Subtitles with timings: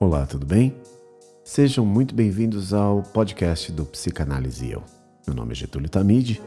[0.00, 0.74] Olá, tudo bem?
[1.44, 4.82] Sejam muito bem-vindos ao podcast do Psicanálise Eu.
[5.24, 6.42] Meu nome é Getúlio Tamide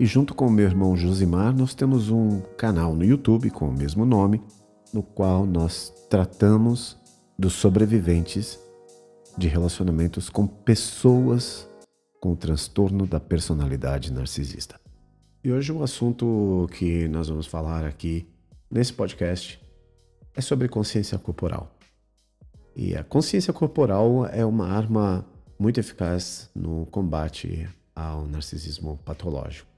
[0.00, 4.04] e, junto com meu irmão Josimar, nós temos um canal no YouTube com o mesmo
[4.04, 4.42] nome,
[4.92, 6.98] no qual nós tratamos
[7.38, 8.58] dos sobreviventes
[9.38, 11.68] de relacionamentos com pessoas
[12.20, 14.78] com transtorno da personalidade narcisista.
[15.44, 18.28] E hoje o assunto que nós vamos falar aqui
[18.68, 19.60] nesse podcast
[20.34, 21.77] é sobre consciência corporal.
[22.80, 25.26] E a consciência corporal é uma arma
[25.58, 29.68] muito eficaz no combate ao narcisismo patológico.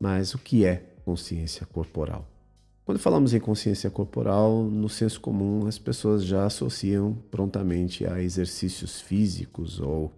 [0.00, 2.26] Mas o que é consciência corporal?
[2.86, 9.02] Quando falamos em consciência corporal, no senso comum, as pessoas já associam prontamente a exercícios
[9.02, 10.10] físicos ou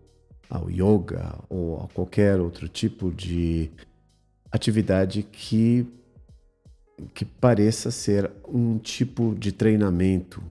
[0.49, 3.69] ao yoga ou a qualquer outro tipo de
[4.53, 5.85] atividade que
[7.15, 10.43] que pareça ser um tipo de treinamento,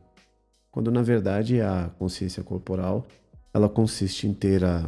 [0.77, 3.07] quando na verdade a consciência corporal
[3.51, 4.87] ela consiste em ter a,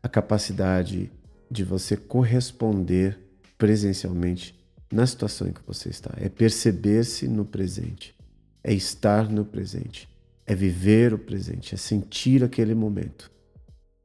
[0.00, 1.10] a capacidade
[1.50, 3.18] de você corresponder
[3.58, 4.56] presencialmente
[4.88, 6.12] na situação em que você está.
[6.16, 8.14] É perceber-se no presente,
[8.62, 10.08] é estar no presente,
[10.46, 13.28] é viver o presente, é sentir aquele momento.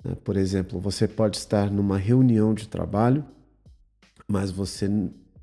[0.04, 0.17] Né?
[0.23, 3.23] Por exemplo, você pode estar numa reunião de trabalho,
[4.28, 4.88] mas você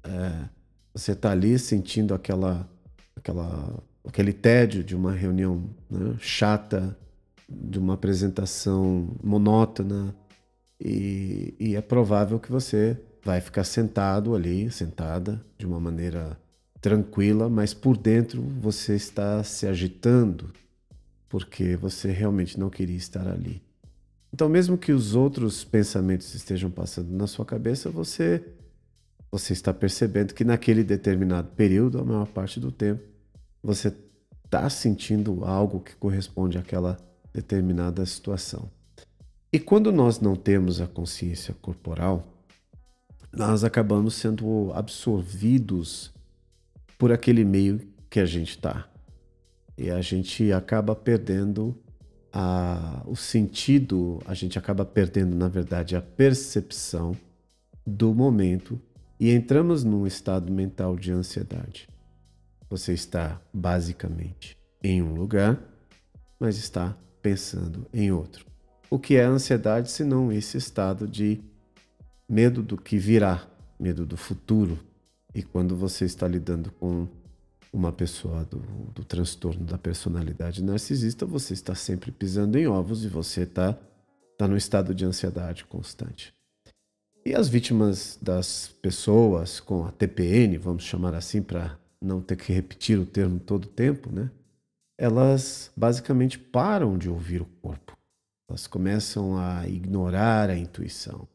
[0.02, 0.48] é,
[0.92, 2.68] você está ali sentindo aquela,
[3.14, 6.96] aquela, aquele tédio de uma reunião né, chata,
[7.48, 10.14] de uma apresentação monótona,
[10.80, 16.38] e, e é provável que você vai ficar sentado ali, sentada, de uma maneira
[16.80, 20.52] tranquila, mas por dentro você está se agitando
[21.28, 23.62] porque você realmente não queria estar ali.
[24.32, 28.42] Então, mesmo que os outros pensamentos estejam passando na sua cabeça, você
[29.30, 33.02] você está percebendo que naquele determinado período, a maior parte do tempo,
[33.62, 33.94] você
[34.44, 36.96] está sentindo algo que corresponde àquela
[37.32, 38.70] determinada situação.
[39.52, 42.26] E quando nós não temos a consciência corporal,
[43.32, 46.12] nós acabamos sendo absorvidos
[46.98, 47.80] por aquele meio
[48.10, 48.88] que a gente está.
[49.76, 51.76] E a gente acaba perdendo
[52.32, 57.16] a, o sentido, a gente acaba perdendo, na verdade, a percepção
[57.86, 58.80] do momento
[59.18, 61.88] e entramos num estado mental de ansiedade.
[62.70, 65.58] Você está basicamente em um lugar,
[66.38, 68.46] mas está pensando em outro.
[68.90, 71.40] O que é ansiedade senão esse estado de
[72.28, 73.46] medo do que virá,
[73.78, 74.78] medo do futuro?
[75.34, 77.06] E quando você está lidando com
[77.72, 78.60] uma pessoa do,
[78.94, 83.76] do transtorno da personalidade narcisista, você está sempre pisando em ovos e você está
[84.38, 86.32] tá no estado de ansiedade constante.
[87.26, 92.52] E as vítimas das pessoas com a TPN, vamos chamar assim para não ter que
[92.52, 94.30] repetir o termo todo o tempo, né?
[94.98, 97.96] Elas basicamente param de ouvir o corpo.
[98.48, 101.26] Elas começam a ignorar a intuição.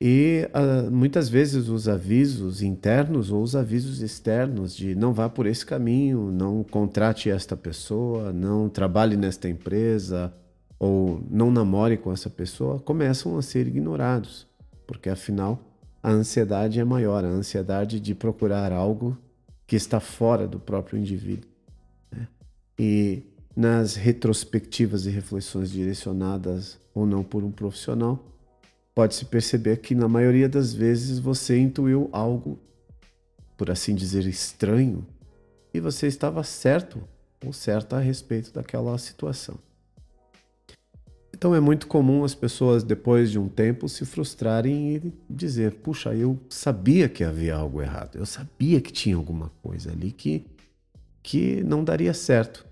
[0.00, 5.46] E uh, muitas vezes os avisos internos ou os avisos externos de não vá por
[5.46, 10.32] esse caminho, não contrate esta pessoa, não trabalhe nesta empresa
[10.78, 14.46] ou não namore com essa pessoa começam a ser ignorados
[14.86, 15.60] porque afinal
[16.02, 19.16] a ansiedade é maior, a ansiedade de procurar algo
[19.66, 21.48] que está fora do próprio indivíduo.
[22.10, 22.28] Né?
[22.78, 23.22] E
[23.56, 28.24] nas retrospectivas e reflexões direcionadas ou não por um profissional,
[28.94, 32.58] pode-se perceber que na maioria das vezes você intuiu algo,
[33.56, 35.06] por assim dizer, estranho,
[35.72, 37.02] e você estava certo
[37.44, 39.58] ou certa a respeito daquela situação.
[41.44, 46.14] Então é muito comum as pessoas, depois de um tempo, se frustrarem e dizer: puxa,
[46.14, 50.46] eu sabia que havia algo errado, eu sabia que tinha alguma coisa ali que,
[51.22, 52.64] que não daria certo.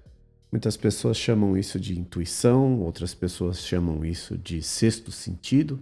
[0.50, 5.78] Muitas pessoas chamam isso de intuição, outras pessoas chamam isso de sexto sentido,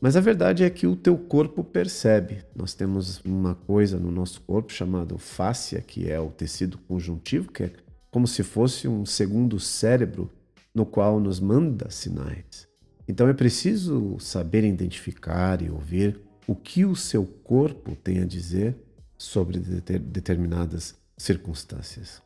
[0.00, 2.38] mas a verdade é que o teu corpo percebe.
[2.56, 7.64] Nós temos uma coisa no nosso corpo chamada fáscia, que é o tecido conjuntivo, que
[7.64, 7.72] é
[8.10, 10.30] como se fosse um segundo cérebro
[10.74, 12.68] no qual nos manda sinais.
[13.08, 18.76] Então é preciso saber identificar e ouvir o que o seu corpo tem a dizer
[19.18, 22.22] sobre determinadas circunstâncias.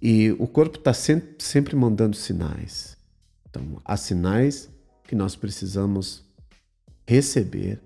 [0.00, 2.96] E o corpo está sempre mandando sinais.
[3.48, 4.68] Então, há sinais
[5.04, 6.24] que nós precisamos
[7.06, 7.80] receber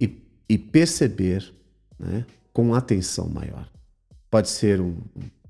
[0.00, 1.52] e, e perceber
[1.98, 3.70] né, com atenção maior.
[4.30, 4.98] Pode ser um,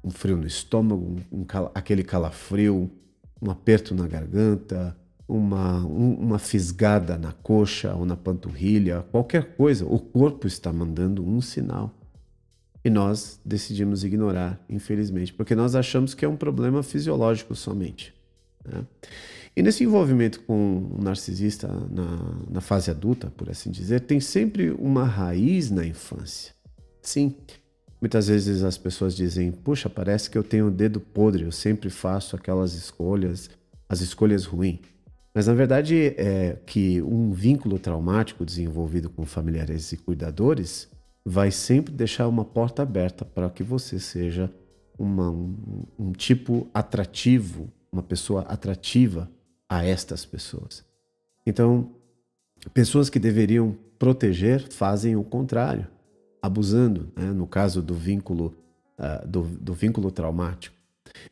[0.05, 2.91] um frio no estômago, um, um, aquele calafrio,
[3.41, 4.97] um aperto na garganta,
[5.27, 11.27] uma, um, uma fisgada na coxa ou na panturrilha, qualquer coisa, o corpo está mandando
[11.27, 11.95] um sinal.
[12.85, 18.15] E nós decidimos ignorar, infelizmente, porque nós achamos que é um problema fisiológico somente.
[18.65, 18.85] Né?
[19.55, 24.71] E nesse envolvimento com o narcisista na, na fase adulta, por assim dizer, tem sempre
[24.71, 26.55] uma raiz na infância.
[27.03, 27.35] Sim,
[28.00, 31.91] muitas vezes as pessoas dizem: Puxa, parece que eu tenho o dedo podre, eu sempre
[31.91, 33.50] faço aquelas escolhas,
[33.88, 34.81] as escolhas ruins.
[35.35, 40.88] Mas na verdade é que um vínculo traumático desenvolvido com familiares e cuidadores
[41.25, 44.52] vai sempre deixar uma porta aberta para que você seja
[44.99, 49.31] uma, um, um tipo atrativo, uma pessoa atrativa
[49.69, 50.85] a estas pessoas.
[51.47, 51.93] Então,
[52.75, 55.87] pessoas que deveriam proteger fazem o contrário,
[56.43, 57.27] abusando, né?
[57.27, 58.55] no caso do vínculo,
[58.99, 60.77] uh, do, do, vínculo traumático.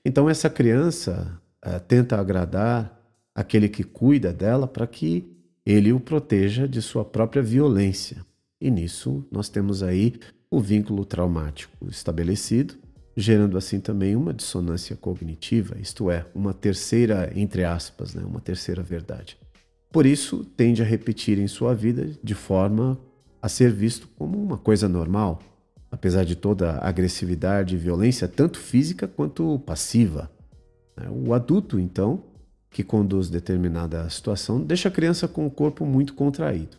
[0.05, 2.99] Então, essa criança uh, tenta agradar
[3.35, 5.33] aquele que cuida dela para que
[5.65, 8.25] ele o proteja de sua própria violência.
[8.61, 10.19] E nisso nós temos aí
[10.51, 12.75] o vínculo traumático estabelecido,
[13.17, 18.83] gerando assim também uma dissonância cognitiva, isto é, uma terceira, entre aspas, né, uma terceira
[18.83, 19.37] verdade.
[19.91, 22.99] Por isso, tende a repetir em sua vida de forma
[23.41, 25.41] a ser visto como uma coisa normal,
[25.91, 30.31] apesar de toda a agressividade e violência, tanto física quanto passiva.
[31.25, 32.25] O adulto, então,
[32.71, 36.77] que conduz determinada situação deixa a criança com o corpo muito contraído.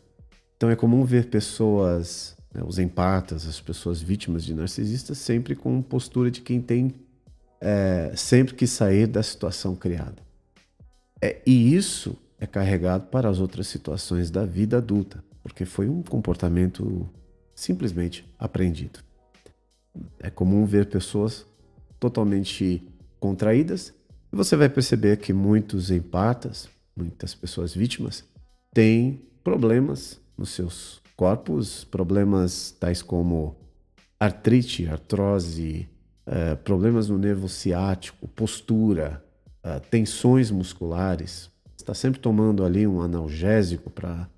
[0.56, 5.82] Então é comum ver pessoas, né, os empatas, as pessoas vítimas de narcisistas, sempre com
[5.82, 6.94] postura de quem tem
[7.62, 10.22] é, sempre que sair da situação criada.
[11.22, 16.02] É, e isso é carregado para as outras situações da vida adulta, porque foi um
[16.02, 17.10] comportamento
[17.56, 19.00] simplesmente aprendido.
[20.20, 21.46] É comum ver pessoas
[22.00, 22.88] totalmente
[23.20, 23.94] contraídas
[24.32, 28.24] e você vai perceber que muitos empatas, muitas pessoas vítimas,
[28.74, 33.56] têm problemas nos seus corpos, problemas tais como
[34.20, 35.90] artrite, artrose,
[36.28, 39.24] uh, problemas no nervo ciático, postura,
[39.66, 41.50] uh, tensões musculares.
[41.76, 44.30] Está sempre tomando ali um analgésico para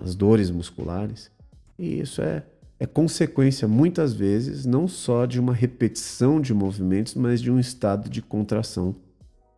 [0.00, 1.30] as dores musculares.
[1.78, 2.44] E isso é,
[2.78, 8.08] é consequência, muitas vezes, não só de uma repetição de movimentos, mas de um estado
[8.08, 8.94] de contração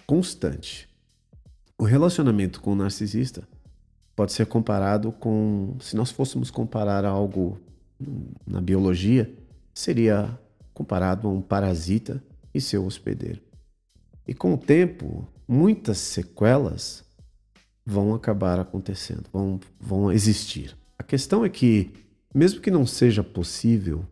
[0.06, 0.88] constante.
[1.78, 3.46] O relacionamento com o narcisista
[4.14, 7.58] pode ser comparado com, se nós fôssemos comparar algo
[8.46, 9.32] na biologia,
[9.74, 10.38] seria
[10.74, 12.22] comparado a um parasita
[12.54, 13.40] e seu hospedeiro.
[14.26, 17.04] E com o tempo, muitas sequelas
[17.84, 20.76] vão acabar acontecendo, vão, vão existir.
[20.98, 21.90] A questão é que,
[22.34, 24.06] mesmo que não seja possível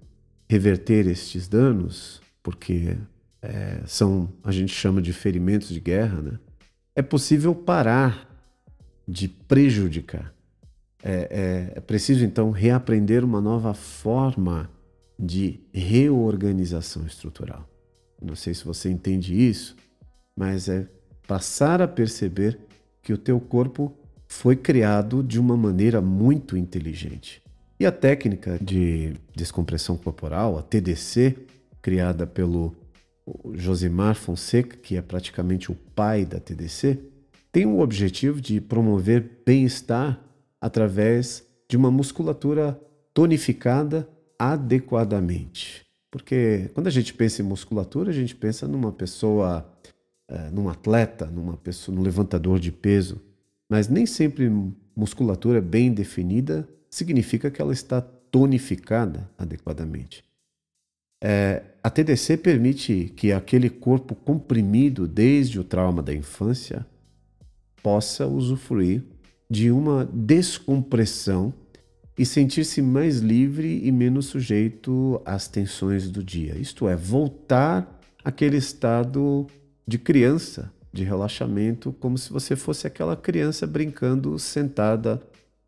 [0.48, 2.96] reverter estes danos, porque
[3.40, 6.38] é, são, a gente chama de ferimentos de guerra, né?
[6.94, 8.28] é possível parar
[9.06, 10.34] de prejudicar.
[11.02, 14.70] É, é, é preciso então reaprender uma nova forma
[15.18, 17.68] de reorganização estrutural.
[18.20, 19.76] Não sei se você entende isso,
[20.36, 20.86] mas é
[21.26, 22.58] passar a perceber
[23.02, 23.92] que o teu corpo
[24.26, 27.42] foi criado de uma maneira muito inteligente.
[27.78, 31.36] E a técnica de descompressão corporal, a TDC,
[31.80, 32.74] criada pelo
[33.54, 36.98] Josimar Fonseca, que é praticamente o pai da TDC,
[37.50, 40.20] tem o objetivo de promover bem-estar
[40.60, 42.80] através de uma musculatura
[43.12, 44.08] tonificada
[44.38, 45.84] adequadamente.
[46.10, 49.68] Porque quando a gente pensa em musculatura, a gente pensa numa pessoa,
[50.30, 53.20] é, num atleta, numa pessoa, num levantador de peso.
[53.68, 54.50] Mas nem sempre
[54.94, 60.24] musculatura bem definida significa que ela está tonificada adequadamente.
[61.22, 66.86] É, a TDC permite que aquele corpo comprimido desde o trauma da infância
[67.82, 69.02] possa usufruir
[69.50, 71.52] de uma descompressão
[72.16, 76.56] e sentir-se mais livre e menos sujeito às tensões do dia.
[76.56, 79.46] Isto é, voltar àquele estado
[79.90, 85.20] de criança, de relaxamento, como se você fosse aquela criança brincando sentada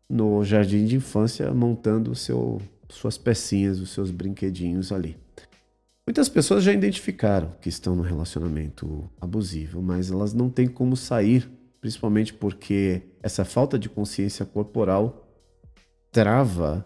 [0.09, 5.17] no jardim de infância, montando seu, suas pecinhas, os seus brinquedinhos ali.
[6.07, 11.51] Muitas pessoas já identificaram que estão no relacionamento abusivo, mas elas não têm como sair,
[11.81, 15.27] principalmente porque essa falta de consciência corporal
[16.13, 16.85] trava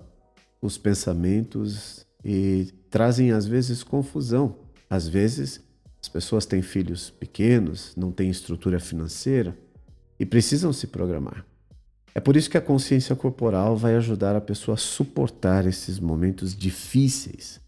[0.60, 4.56] os pensamentos e trazem às vezes confusão.
[4.89, 5.66] Às vezes
[6.08, 9.58] as pessoas têm filhos pequenos, não têm estrutura financeira
[10.20, 11.46] e precisam se programar.
[12.16, 16.56] É por isso que a consciência corporal vai ajudar a pessoa a suportar esses momentos
[16.56, 17.62] difíceis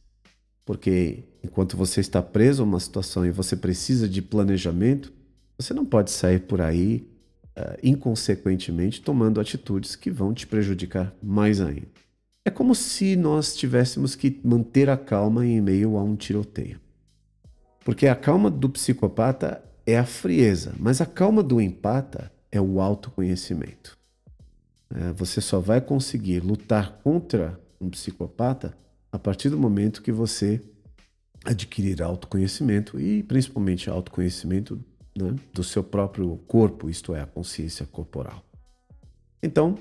[0.69, 5.11] porque enquanto você está preso a uma situação e você precisa de planejamento,
[5.57, 7.09] você não pode sair por aí
[7.57, 11.87] uh, inconsequentemente tomando atitudes que vão te prejudicar mais ainda.
[12.45, 16.79] É como se nós tivéssemos que manter a calma em meio a um tiroteio.
[17.89, 22.79] Porque a calma do psicopata é a frieza, mas a calma do empata é o
[22.79, 23.97] autoconhecimento.
[24.93, 28.77] É, você só vai conseguir lutar contra um psicopata
[29.11, 30.61] a partir do momento que você
[31.43, 34.79] adquirir autoconhecimento e principalmente autoconhecimento
[35.17, 38.43] né, do seu próprio corpo, isto é, a consciência corporal.
[39.41, 39.79] Então,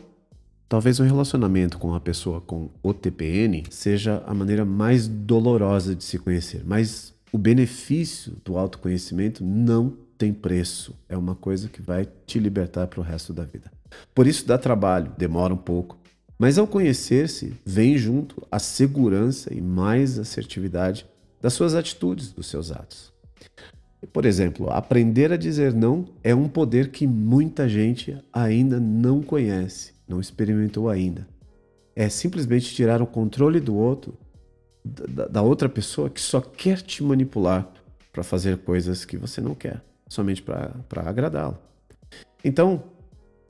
[0.67, 6.19] talvez o relacionamento com a pessoa com OTPN seja a maneira mais dolorosa de se
[6.19, 10.95] conhecer, mas o benefício do autoconhecimento não tem preço.
[11.09, 13.71] É uma coisa que vai te libertar para o resto da vida.
[14.15, 15.99] Por isso dá trabalho, demora um pouco.
[16.39, 21.07] Mas ao conhecer-se, vem junto a segurança e mais assertividade
[21.41, 23.13] das suas atitudes, dos seus atos.
[24.13, 29.93] Por exemplo, aprender a dizer não é um poder que muita gente ainda não conhece,
[30.07, 31.27] não experimentou ainda.
[31.97, 34.17] É simplesmente tirar o controle do outro,
[34.89, 37.69] da, da outra pessoa que só quer te manipular
[38.13, 41.59] para fazer coisas que você não quer, somente para agradá-lo.
[42.45, 42.85] Então,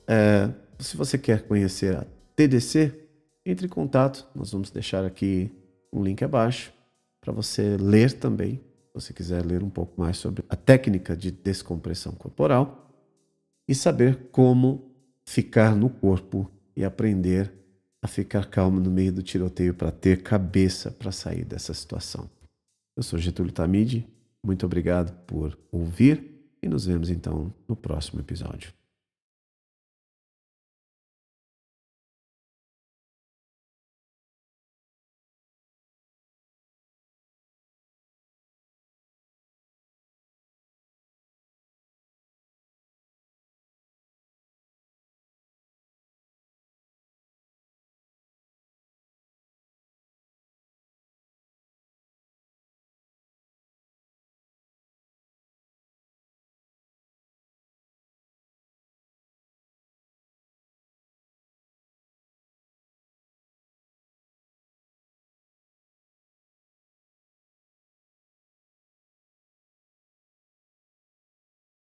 [0.07, 2.05] é, se você quer conhecer a
[2.35, 3.09] TDC,
[3.45, 4.27] entre em contato.
[4.35, 5.51] Nós vamos deixar aqui
[5.91, 6.71] um link abaixo
[7.19, 11.31] para você ler também, se você quiser ler um pouco mais sobre a técnica de
[11.31, 12.89] descompressão corporal
[13.67, 14.91] e saber como
[15.25, 17.51] ficar no corpo e aprender
[18.01, 22.29] a ficar calmo no meio do tiroteio para ter cabeça para sair dessa situação.
[22.95, 24.07] Eu sou Getúlio Tamide,
[24.43, 28.73] muito obrigado por ouvir e nos vemos então no próximo episódio.